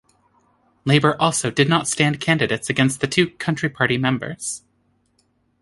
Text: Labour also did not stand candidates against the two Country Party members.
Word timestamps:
Labour 0.83 1.15
also 1.21 1.51
did 1.51 1.69
not 1.69 1.87
stand 1.87 2.19
candidates 2.19 2.71
against 2.71 3.01
the 3.01 3.07
two 3.07 3.29
Country 3.29 3.69
Party 3.69 3.99
members. 3.99 4.63